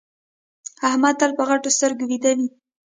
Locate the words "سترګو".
1.77-2.03